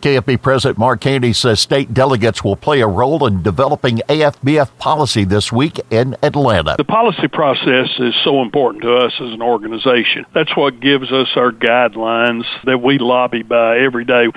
KFB 0.00 0.40
President 0.40 0.78
Mark 0.78 1.04
Haney 1.04 1.34
says 1.34 1.60
state 1.60 1.92
delegates 1.92 2.42
will 2.42 2.56
play 2.56 2.80
a 2.80 2.86
role 2.86 3.26
in 3.26 3.42
developing 3.42 3.98
AFBF 4.08 4.76
policy 4.78 5.24
this 5.24 5.52
week 5.52 5.78
in 5.90 6.16
Atlanta. 6.22 6.76
The 6.78 6.84
policy 6.84 7.28
process 7.28 7.88
is 7.98 8.14
so 8.24 8.40
important 8.40 8.82
to 8.84 8.96
us 8.96 9.12
as 9.20 9.32
an 9.32 9.42
organization. 9.42 10.24
That's 10.32 10.56
what 10.56 10.80
gives 10.80 11.12
us 11.12 11.28
our 11.36 11.52
guidelines 11.52 12.44
that 12.64 12.78
we 12.78 12.98
lobby 12.98 13.42
by 13.42 13.78
every 13.78 14.06
day. 14.06 14.28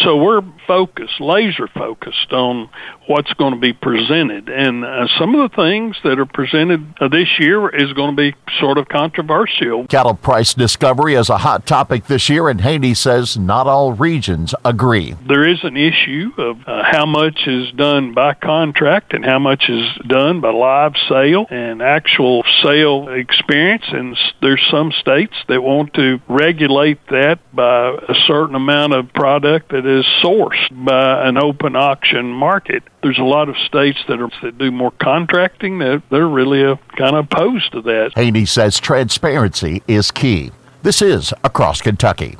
So 0.00 0.16
we're 0.16 0.42
focused, 0.66 1.20
laser 1.20 1.68
focused 1.68 2.32
on 2.32 2.70
what's 3.06 3.32
going 3.34 3.52
to 3.52 3.60
be 3.60 3.72
presented. 3.72 4.48
And 4.48 4.84
uh, 4.84 5.08
some 5.18 5.34
of 5.34 5.50
the 5.50 5.56
things 5.56 5.96
that 6.04 6.18
are 6.18 6.26
presented 6.26 6.94
uh, 7.00 7.08
this 7.08 7.28
year 7.38 7.68
is 7.68 7.92
going 7.92 8.16
to 8.16 8.16
be 8.16 8.36
sort 8.60 8.78
of 8.78 8.88
controversial. 8.88 9.86
Cattle 9.88 10.14
price 10.14 10.54
discovery 10.54 11.14
is 11.14 11.28
a 11.28 11.38
hot 11.38 11.66
topic 11.66 12.06
this 12.06 12.28
year, 12.28 12.48
and 12.48 12.60
Haney 12.60 12.94
says 12.94 13.36
not 13.36 13.66
all 13.66 13.92
regions 13.92 14.54
agree. 14.64 15.09
There 15.26 15.46
is 15.46 15.62
an 15.64 15.76
issue 15.76 16.32
of 16.38 16.58
uh, 16.66 16.82
how 16.84 17.06
much 17.06 17.46
is 17.46 17.70
done 17.72 18.14
by 18.14 18.34
contract 18.34 19.12
and 19.12 19.24
how 19.24 19.38
much 19.38 19.68
is 19.68 19.86
done 20.06 20.40
by 20.40 20.50
live 20.50 20.94
sale 21.08 21.46
and 21.50 21.82
actual 21.82 22.44
sale 22.62 23.08
experience. 23.08 23.84
And 23.88 24.16
there's 24.42 24.66
some 24.70 24.92
states 24.92 25.34
that 25.48 25.62
want 25.62 25.94
to 25.94 26.20
regulate 26.28 27.04
that 27.08 27.38
by 27.54 27.90
a 27.90 28.14
certain 28.26 28.54
amount 28.54 28.94
of 28.94 29.12
product 29.12 29.70
that 29.70 29.86
is 29.86 30.04
sourced 30.22 30.84
by 30.84 31.28
an 31.28 31.36
open 31.36 31.76
auction 31.76 32.26
market. 32.26 32.82
There's 33.02 33.18
a 33.18 33.24
lot 33.24 33.48
of 33.48 33.56
states 33.66 33.98
that 34.08 34.20
are 34.20 34.30
that 34.42 34.58
do 34.58 34.70
more 34.70 34.92
contracting 34.92 35.78
that 35.78 36.02
they're 36.10 36.28
really 36.28 36.64
uh, 36.64 36.76
kind 36.96 37.16
of 37.16 37.26
opposed 37.26 37.72
to 37.72 37.82
that. 37.82 38.12
Haney 38.14 38.44
says 38.44 38.78
transparency 38.80 39.82
is 39.88 40.10
key. 40.10 40.50
This 40.82 41.02
is 41.02 41.32
Across 41.44 41.82
Kentucky. 41.82 42.36